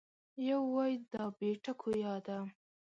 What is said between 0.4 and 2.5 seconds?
یو وای دا بې ټکو یا ده